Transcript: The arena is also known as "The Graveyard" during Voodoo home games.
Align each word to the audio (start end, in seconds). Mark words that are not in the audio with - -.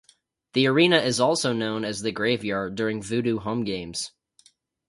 The 0.53 0.65
arena 0.65 0.97
is 0.97 1.19
also 1.19 1.53
known 1.53 1.85
as 1.85 2.01
"The 2.01 2.11
Graveyard" 2.11 2.73
during 2.73 3.03
Voodoo 3.03 3.37
home 3.37 3.63
games. 3.63 4.11